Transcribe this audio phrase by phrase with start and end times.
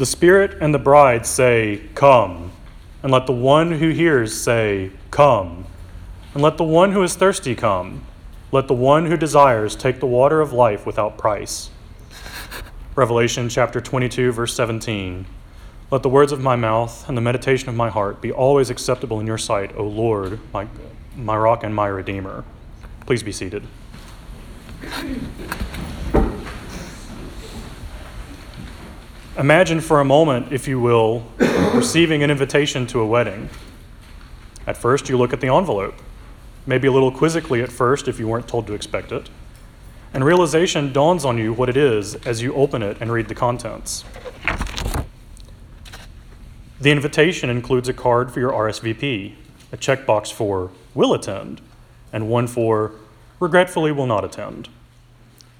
[0.00, 2.52] The Spirit and the bride say, Come.
[3.02, 5.66] And let the one who hears say, Come.
[6.32, 8.06] And let the one who is thirsty come.
[8.50, 11.68] Let the one who desires take the water of life without price.
[12.94, 15.26] Revelation chapter 22, verse 17.
[15.90, 19.20] Let the words of my mouth and the meditation of my heart be always acceptable
[19.20, 20.66] in your sight, O Lord, my,
[21.14, 22.42] my rock and my redeemer.
[23.04, 23.66] Please be seated.
[29.38, 31.24] Imagine for a moment, if you will,
[31.72, 33.48] receiving an invitation to a wedding.
[34.66, 35.94] At first, you look at the envelope,
[36.66, 39.30] maybe a little quizzically at first if you weren't told to expect it,
[40.12, 43.34] and realization dawns on you what it is as you open it and read the
[43.34, 44.04] contents.
[46.80, 49.34] The invitation includes a card for your RSVP,
[49.70, 51.60] a checkbox for will attend,
[52.12, 52.92] and one for
[53.38, 54.68] regretfully will not attend.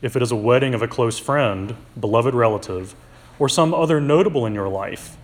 [0.03, 2.97] If it is a wedding of a close friend, beloved relative,
[3.41, 5.17] or some other notable in your life,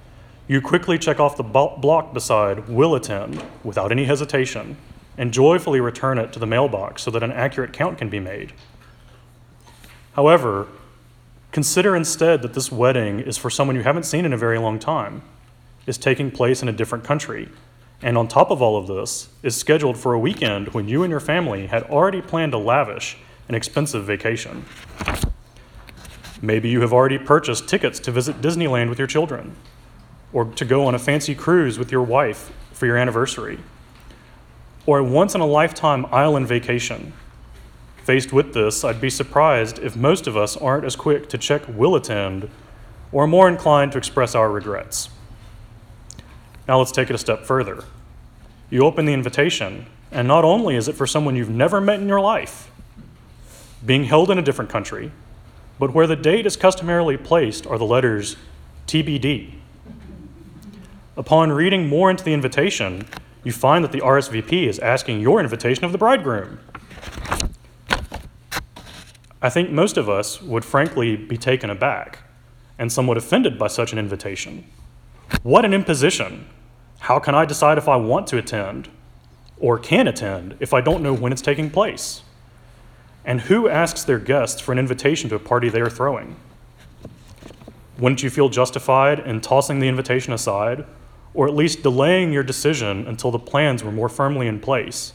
[0.48, 4.76] you quickly check off the block beside will attend without any hesitation
[5.18, 8.52] and joyfully return it to the mailbox so that an accurate count can be made.
[10.14, 10.66] However,
[11.52, 14.78] consider instead that this wedding is for someone you haven't seen in a very long
[14.78, 15.22] time,
[15.86, 17.48] is taking place in a different country,
[18.02, 21.10] and on top of all of this, is scheduled for a weekend when you and
[21.10, 24.64] your family had already planned a lavish and expensive vacation.
[26.42, 29.56] Maybe you have already purchased tickets to visit Disneyland with your children,
[30.32, 33.58] or to go on a fancy cruise with your wife for your anniversary,
[34.84, 37.12] or a once in a lifetime island vacation.
[38.04, 41.62] Faced with this, I'd be surprised if most of us aren't as quick to check
[41.68, 42.48] will attend
[43.12, 45.08] or more inclined to express our regrets.
[46.68, 47.84] Now let's take it a step further.
[48.68, 52.08] You open the invitation, and not only is it for someone you've never met in
[52.08, 52.70] your life,
[53.84, 55.12] being held in a different country,
[55.78, 58.36] but where the date is customarily placed are the letters
[58.86, 59.54] TBD.
[61.16, 63.06] Upon reading more into the invitation,
[63.42, 66.58] you find that the RSVP is asking your invitation of the bridegroom.
[69.40, 72.18] I think most of us would frankly be taken aback
[72.78, 74.64] and somewhat offended by such an invitation.
[75.42, 76.46] What an imposition!
[77.00, 78.88] How can I decide if I want to attend
[79.58, 82.22] or can attend if I don't know when it's taking place?
[83.26, 86.36] And who asks their guests for an invitation to a party they are throwing?
[87.98, 90.86] Wouldn't you feel justified in tossing the invitation aside,
[91.34, 95.12] or at least delaying your decision until the plans were more firmly in place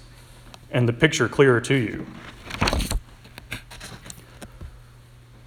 [0.72, 2.06] and the picture clearer to you?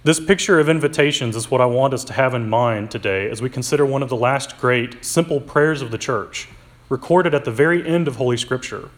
[0.03, 3.41] This picture of invitations is what I want us to have in mind today as
[3.41, 6.47] we consider one of the last great simple prayers of the church,
[6.89, 8.89] recorded at the very end of Holy Scripture.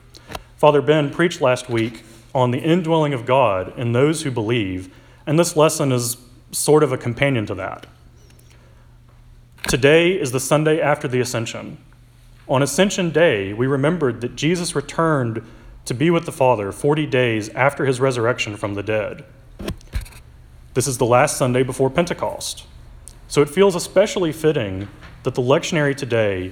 [0.57, 2.03] Father Ben preached last week
[2.37, 4.93] on the indwelling of God in those who believe,
[5.25, 6.17] and this lesson is
[6.51, 7.87] sort of a companion to that.
[9.67, 11.79] Today is the Sunday after the Ascension.
[12.47, 15.43] On Ascension Day, we remembered that Jesus returned
[15.85, 19.25] to be with the Father 40 days after his resurrection from the dead.
[20.75, 22.67] This is the last Sunday before Pentecost.
[23.27, 24.87] So it feels especially fitting
[25.23, 26.51] that the lectionary today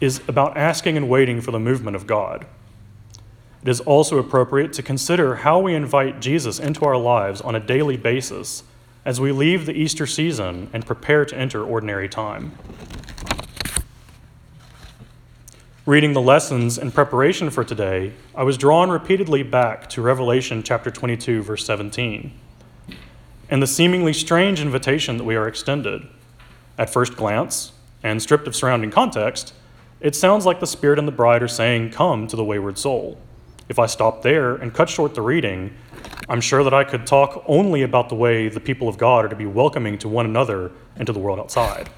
[0.00, 2.46] is about asking and waiting for the movement of God.
[3.62, 7.60] It is also appropriate to consider how we invite Jesus into our lives on a
[7.60, 8.62] daily basis
[9.04, 12.52] as we leave the Easter season and prepare to enter ordinary time.
[15.84, 20.90] Reading the lessons in preparation for today, I was drawn repeatedly back to Revelation chapter
[20.90, 22.32] 22, verse 17,
[23.50, 26.06] and the seemingly strange invitation that we are extended.
[26.78, 27.72] At first glance,
[28.02, 29.52] and stripped of surrounding context,
[30.00, 33.18] it sounds like the Spirit and the bride are saying, Come to the wayward soul.
[33.70, 35.72] If I stop there and cut short the reading,
[36.28, 39.28] I'm sure that I could talk only about the way the people of God are
[39.28, 41.88] to be welcoming to one another and to the world outside.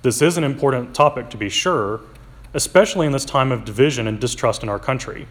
[0.00, 2.00] This is an important topic, to be sure,
[2.54, 5.26] especially in this time of division and distrust in our country.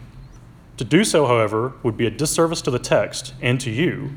[0.76, 4.12] To do so, however, would be a disservice to the text and to you,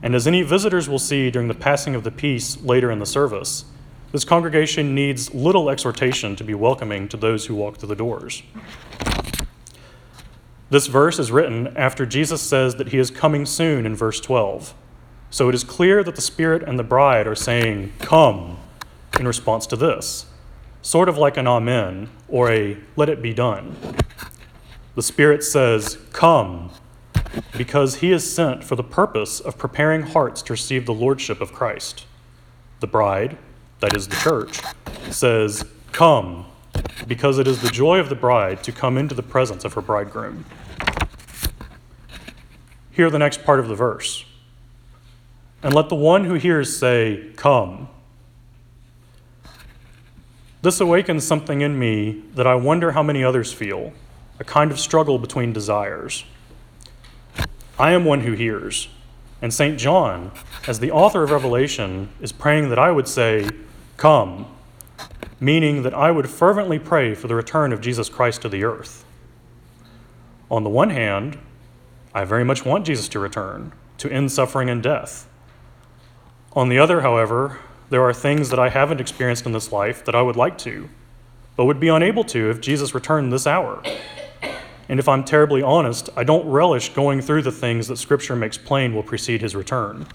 [0.00, 3.04] and as any visitors will see during the passing of the peace later in the
[3.04, 3.64] service,
[4.12, 8.44] this congregation needs little exhortation to be welcoming to those who walk through the doors.
[10.70, 14.74] This verse is written after Jesus says that he is coming soon in verse 12.
[15.30, 18.58] So it is clear that the Spirit and the bride are saying, Come,
[19.18, 20.26] in response to this,
[20.82, 23.76] sort of like an Amen or a Let it be done.
[24.94, 26.70] The Spirit says, Come,
[27.56, 31.52] because he is sent for the purpose of preparing hearts to receive the Lordship of
[31.52, 32.04] Christ.
[32.80, 33.38] The bride,
[33.80, 34.60] that is the church,
[35.10, 36.46] says, Come,
[37.06, 39.80] because it is the joy of the bride to come into the presence of her
[39.80, 40.44] bridegroom.
[42.90, 44.24] Hear the next part of the verse.
[45.62, 47.88] And let the one who hears say, Come.
[50.62, 53.92] This awakens something in me that I wonder how many others feel
[54.40, 56.24] a kind of struggle between desires.
[57.78, 58.88] I am one who hears,
[59.40, 59.78] and St.
[59.78, 60.32] John,
[60.66, 63.48] as the author of Revelation, is praying that I would say,
[63.96, 64.46] Come,
[65.40, 69.04] meaning that I would fervently pray for the return of Jesus Christ to the earth.
[70.50, 71.38] On the one hand,
[72.14, 75.28] I very much want Jesus to return, to end suffering and death.
[76.54, 77.58] On the other, however,
[77.90, 80.88] there are things that I haven't experienced in this life that I would like to,
[81.56, 83.82] but would be unable to if Jesus returned this hour.
[84.88, 88.56] And if I'm terribly honest, I don't relish going through the things that Scripture makes
[88.56, 90.06] plain will precede his return.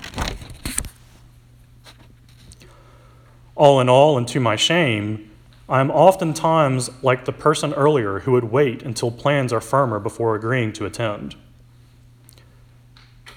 [3.64, 5.32] All in all, and to my shame,
[5.70, 10.36] I am oftentimes like the person earlier who would wait until plans are firmer before
[10.36, 11.38] agreeing to attend.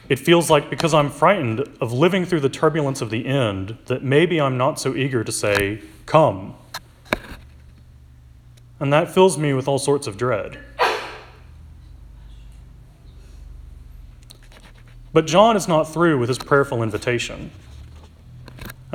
[0.09, 4.03] It feels like because I'm frightened of living through the turbulence of the end, that
[4.03, 6.57] maybe I'm not so eager to say, Come.
[8.81, 10.59] And that fills me with all sorts of dread.
[15.13, 17.53] But John is not through with his prayerful invitation.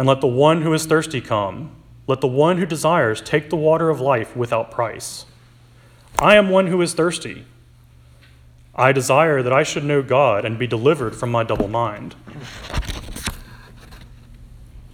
[0.01, 1.75] And let the one who is thirsty come.
[2.07, 5.27] Let the one who desires take the water of life without price.
[6.17, 7.45] I am one who is thirsty.
[8.73, 12.15] I desire that I should know God and be delivered from my double mind.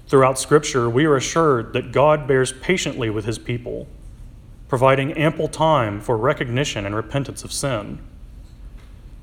[0.09, 3.88] Throughout Scripture, we are assured that God bears patiently with his people,
[4.68, 8.00] providing ample time for recognition and repentance of sin.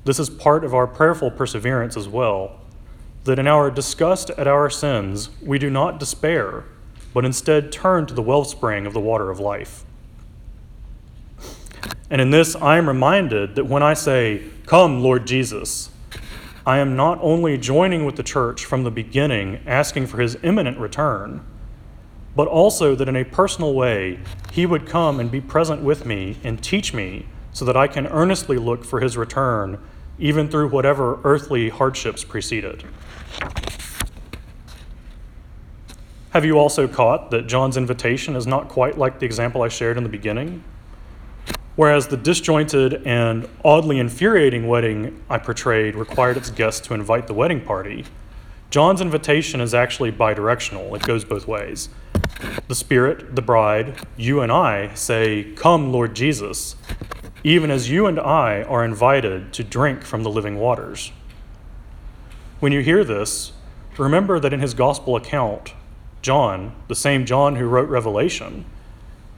[0.03, 2.59] This is part of our prayerful perseverance as well,
[3.25, 6.63] that in our disgust at our sins, we do not despair,
[7.13, 9.83] but instead turn to the wellspring of the water of life.
[12.09, 15.89] And in this, I am reminded that when I say, Come, Lord Jesus,
[16.65, 20.77] I am not only joining with the church from the beginning, asking for his imminent
[20.77, 21.43] return,
[22.35, 24.19] but also that in a personal way,
[24.51, 28.07] he would come and be present with me and teach me so that I can
[28.07, 29.79] earnestly look for his return,
[30.19, 32.83] even through whatever earthly hardships preceded.
[36.31, 39.95] Have you also caught that John's invitation is not quite like the example I shared
[39.95, 40.65] in the beginning?
[41.77, 47.33] Whereas the disjointed and oddly infuriating wedding I portrayed required its guests to invite the
[47.33, 48.03] wedding party,
[48.69, 50.93] John's invitation is actually bidirectional.
[50.95, 51.87] It goes both ways.
[52.67, 56.75] The Spirit, the bride, you and I say, Come, Lord Jesus,
[57.45, 61.13] even as you and I are invited to drink from the living waters.
[62.59, 63.51] When you hear this,
[63.97, 65.73] remember that in his gospel account,
[66.21, 68.65] John, the same John who wrote Revelation,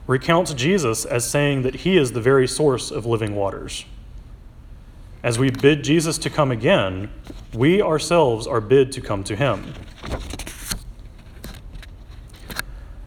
[0.06, 3.84] recounts Jesus as saying that he is the very source of living waters.
[5.22, 7.10] As we bid Jesus to come again,
[7.52, 9.74] we ourselves are bid to come to him.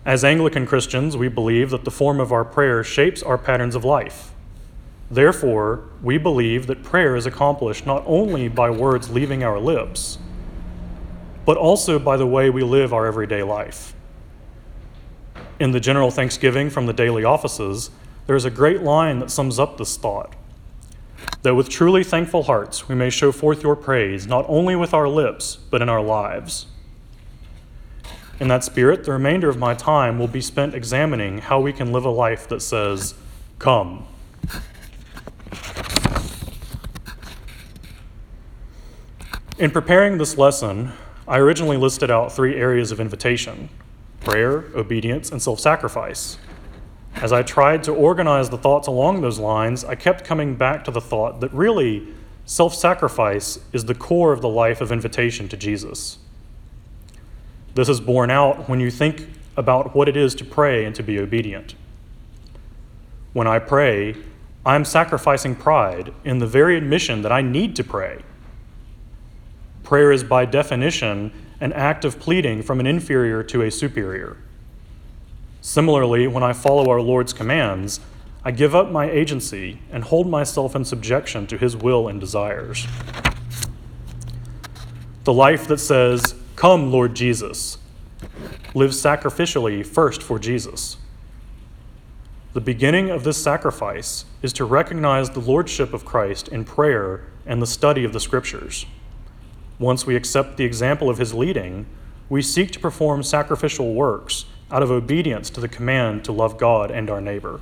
[0.05, 3.85] As Anglican Christians, we believe that the form of our prayer shapes our patterns of
[3.85, 4.33] life.
[5.11, 10.17] Therefore, we believe that prayer is accomplished not only by words leaving our lips,
[11.45, 13.93] but also by the way we live our everyday life.
[15.59, 17.91] In the general thanksgiving from the daily offices,
[18.25, 20.33] there is a great line that sums up this thought
[21.43, 25.09] that with truly thankful hearts we may show forth your praise, not only with our
[25.09, 26.67] lips, but in our lives.
[28.39, 31.91] In that spirit, the remainder of my time will be spent examining how we can
[31.91, 33.13] live a life that says,
[33.59, 34.07] Come.
[39.61, 40.91] In preparing this lesson,
[41.27, 43.69] I originally listed out three areas of invitation
[44.19, 46.39] prayer, obedience, and self sacrifice.
[47.13, 50.91] As I tried to organize the thoughts along those lines, I kept coming back to
[50.91, 52.07] the thought that really
[52.43, 56.17] self sacrifice is the core of the life of invitation to Jesus.
[57.75, 61.03] This is borne out when you think about what it is to pray and to
[61.03, 61.75] be obedient.
[63.33, 64.15] When I pray,
[64.65, 68.23] I'm sacrificing pride in the very admission that I need to pray.
[69.91, 74.37] Prayer is, by definition, an act of pleading from an inferior to a superior.
[75.59, 77.99] Similarly, when I follow our Lord's commands,
[78.45, 82.87] I give up my agency and hold myself in subjection to his will and desires.
[85.25, 87.77] The life that says, Come, Lord Jesus,
[88.73, 90.95] lives sacrificially first for Jesus.
[92.53, 97.61] The beginning of this sacrifice is to recognize the lordship of Christ in prayer and
[97.61, 98.85] the study of the scriptures.
[99.81, 101.87] Once we accept the example of his leading,
[102.29, 106.91] we seek to perform sacrificial works out of obedience to the command to love God
[106.91, 107.59] and our neighbor.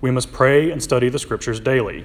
[0.00, 2.04] We must pray and study the scriptures daily.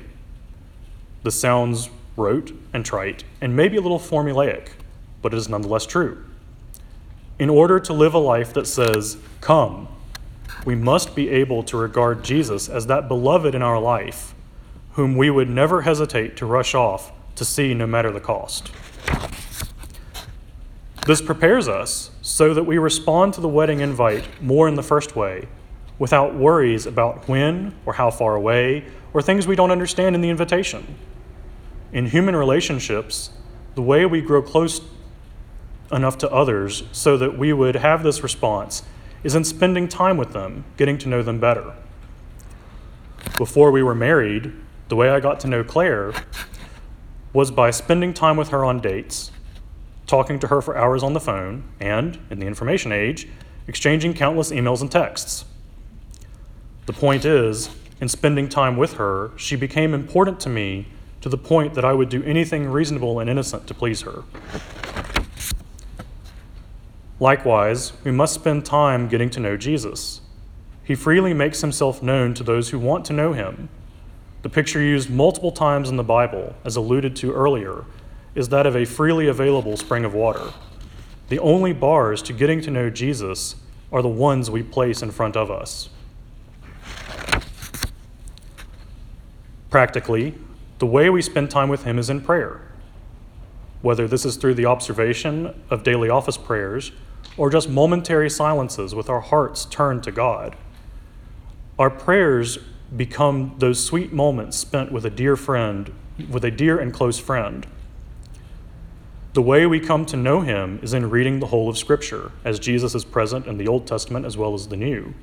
[1.23, 4.69] This sounds rote and trite and maybe a little formulaic,
[5.23, 6.23] but it is nonetheless true.
[7.39, 9.87] In order to live a life that says, Come.
[10.65, 14.35] We must be able to regard Jesus as that beloved in our life,
[14.91, 18.71] whom we would never hesitate to rush off to see no matter the cost.
[21.05, 25.15] This prepares us so that we respond to the wedding invite more in the first
[25.15, 25.47] way,
[25.99, 30.29] without worries about when or how far away, or things we don't understand in the
[30.29, 30.95] invitation.
[31.91, 33.31] In human relationships,
[33.75, 34.81] the way we grow close
[35.91, 38.83] enough to others so that we would have this response
[39.23, 41.73] is in spending time with them, getting to know them better.
[43.37, 44.53] Before we were married,
[44.89, 46.13] the way I got to know Claire
[47.33, 49.31] was by spending time with her on dates,
[50.07, 53.27] talking to her for hours on the phone, and, in the information age,
[53.67, 55.45] exchanging countless emails and texts.
[56.85, 60.87] The point is, in spending time with her, she became important to me
[61.21, 64.23] to the point that I would do anything reasonable and innocent to please her.
[67.19, 70.19] Likewise, we must spend time getting to know Jesus.
[70.83, 73.69] He freely makes himself known to those who want to know him.
[74.43, 77.85] The picture used multiple times in the Bible, as alluded to earlier,
[78.35, 80.51] is that of a freely available spring of water.
[81.29, 83.55] The only bars to getting to know Jesus
[83.89, 85.89] are the ones we place in front of us.
[89.69, 90.35] Practically,
[90.79, 92.59] the way we spend time with Him is in prayer.
[93.81, 96.91] Whether this is through the observation of daily office prayers
[97.37, 100.57] or just momentary silences with our hearts turned to God,
[101.79, 102.59] our prayers
[102.95, 105.93] become those sweet moments spent with a dear friend,
[106.29, 107.65] with a dear and close friend.
[109.33, 112.59] The way we come to know him is in reading the whole of Scripture, as
[112.59, 115.15] Jesus is present in the Old Testament as well as the New,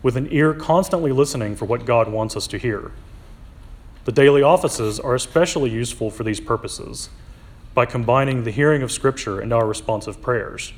[0.00, 2.92] with an ear constantly listening for what God wants us to hear.
[4.04, 7.10] The daily offices are especially useful for these purposes
[7.74, 10.72] by combining the hearing of Scripture and our responsive prayers.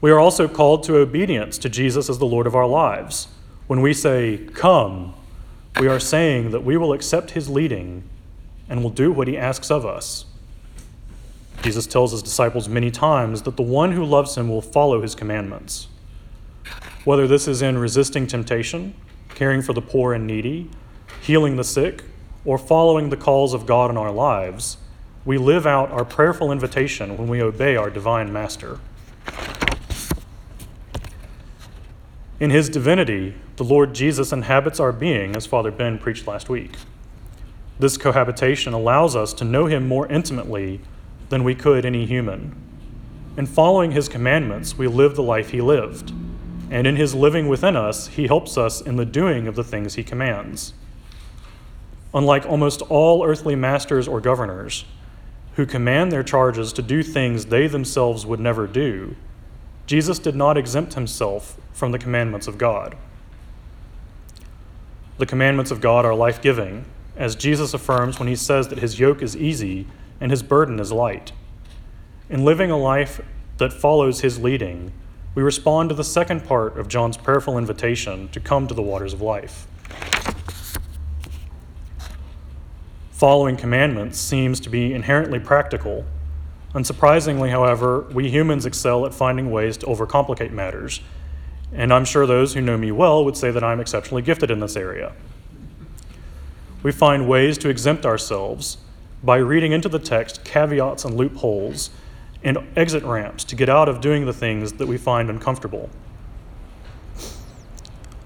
[0.00, 3.28] We are also called to obedience to Jesus as the Lord of our lives.
[3.66, 5.14] When we say, Come,
[5.78, 8.04] we are saying that we will accept his leading
[8.68, 10.24] and will do what he asks of us.
[11.62, 15.14] Jesus tells his disciples many times that the one who loves him will follow his
[15.14, 15.88] commandments.
[17.04, 18.94] Whether this is in resisting temptation,
[19.34, 20.70] caring for the poor and needy,
[21.20, 22.04] healing the sick,
[22.46, 24.78] or following the calls of God in our lives,
[25.26, 28.80] we live out our prayerful invitation when we obey our divine master.
[32.40, 36.74] In his divinity, the Lord Jesus inhabits our being, as Father Ben preached last week.
[37.78, 40.80] This cohabitation allows us to know him more intimately
[41.28, 42.56] than we could any human.
[43.36, 46.14] In following his commandments, we live the life he lived.
[46.70, 49.94] And in his living within us, he helps us in the doing of the things
[49.94, 50.72] he commands.
[52.14, 54.86] Unlike almost all earthly masters or governors,
[55.56, 59.14] who command their charges to do things they themselves would never do,
[59.90, 62.96] Jesus did not exempt himself from the commandments of God.
[65.18, 66.84] The commandments of God are life giving,
[67.16, 69.88] as Jesus affirms when he says that his yoke is easy
[70.20, 71.32] and his burden is light.
[72.28, 73.20] In living a life
[73.56, 74.92] that follows his leading,
[75.34, 79.12] we respond to the second part of John's prayerful invitation to come to the waters
[79.12, 79.66] of life.
[83.10, 86.04] Following commandments seems to be inherently practical
[86.74, 91.00] Unsurprisingly, however, we humans excel at finding ways to overcomplicate matters,
[91.72, 94.60] and I'm sure those who know me well would say that I'm exceptionally gifted in
[94.60, 95.12] this area.
[96.82, 98.78] We find ways to exempt ourselves
[99.22, 101.90] by reading into the text caveats and loopholes
[102.42, 105.90] and exit ramps to get out of doing the things that we find uncomfortable.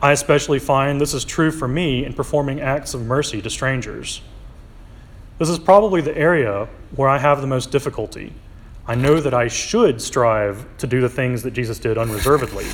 [0.01, 4.21] I especially find this is true for me in performing acts of mercy to strangers.
[5.37, 8.33] This is probably the area where I have the most difficulty.
[8.87, 12.67] I know that I should strive to do the things that Jesus did unreservedly,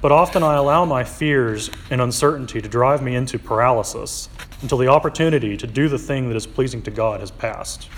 [0.00, 4.28] but often I allow my fears and uncertainty to drive me into paralysis
[4.60, 7.88] until the opportunity to do the thing that is pleasing to God has passed.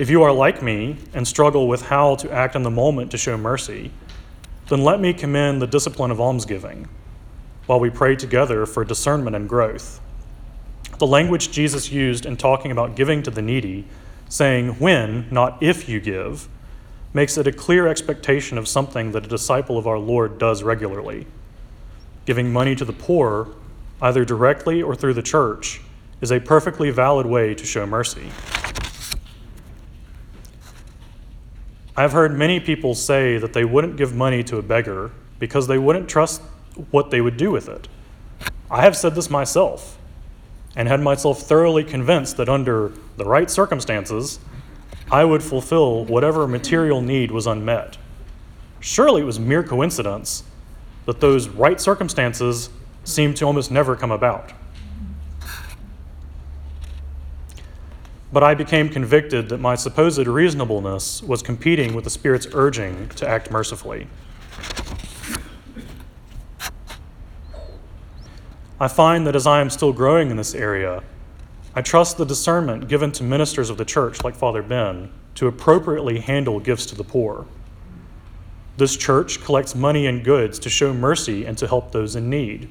[0.00, 3.18] If you are like me and struggle with how to act in the moment to
[3.18, 3.92] show mercy,
[4.68, 6.88] then let me commend the discipline of almsgiving
[7.66, 10.00] while we pray together for discernment and growth.
[11.00, 13.86] The language Jesus used in talking about giving to the needy,
[14.28, 16.46] saying when, not if you give,
[17.14, 21.26] makes it a clear expectation of something that a disciple of our Lord does regularly.
[22.26, 23.48] Giving money to the poor,
[24.02, 25.80] either directly or through the church,
[26.20, 28.30] is a perfectly valid way to show mercy.
[31.96, 35.78] I've heard many people say that they wouldn't give money to a beggar because they
[35.78, 36.42] wouldn't trust
[36.90, 37.88] what they would do with it.
[38.70, 39.96] I have said this myself
[40.76, 44.38] and had myself thoroughly convinced that under the right circumstances,
[45.10, 47.98] I would fulfill whatever material need was unmet.
[48.78, 50.44] Surely it was mere coincidence
[51.06, 52.70] that those right circumstances
[53.04, 54.52] seemed to almost never come about.
[58.32, 63.28] But I became convicted that my supposed reasonableness was competing with the Spirit's urging to
[63.28, 64.06] act mercifully.
[68.80, 71.02] I find that as I am still growing in this area,
[71.74, 76.20] I trust the discernment given to ministers of the church, like Father Ben, to appropriately
[76.20, 77.46] handle gifts to the poor.
[78.78, 82.70] This church collects money and goods to show mercy and to help those in need.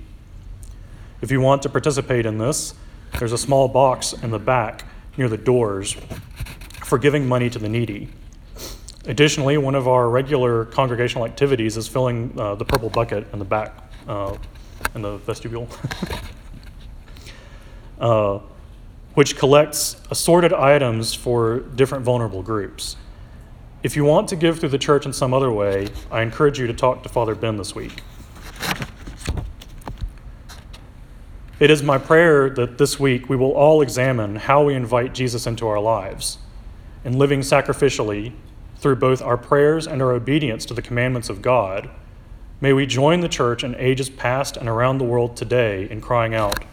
[1.22, 2.74] If you want to participate in this,
[3.20, 4.86] there's a small box in the back
[5.16, 5.96] near the doors
[6.86, 8.10] for giving money to the needy.
[9.06, 13.46] Additionally, one of our regular congregational activities is filling uh, the purple bucket in the
[13.46, 13.75] back,
[14.08, 14.36] uh,
[14.95, 15.67] in the vestibule,
[18.00, 18.39] uh,
[19.13, 22.95] which collects assorted items for different vulnerable groups.
[23.81, 26.67] If you want to give through the church in some other way, I encourage you
[26.67, 28.01] to talk to Father Ben this week.
[31.59, 35.45] It is my prayer that this week we will all examine how we invite Jesus
[35.45, 36.38] into our lives
[37.03, 38.33] in living sacrificially
[38.77, 41.89] through both our prayers and our obedience to the commandments of God.
[42.62, 46.36] May we join the church in ages past and around the world today in crying
[46.36, 46.66] out,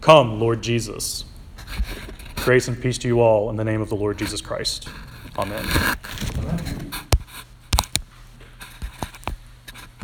[0.00, 1.26] Come, Lord Jesus.
[2.36, 4.88] Grace and peace to you all in the name of the Lord Jesus Christ.
[5.38, 5.64] Amen.